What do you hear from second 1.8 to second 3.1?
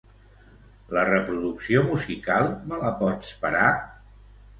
musical, me la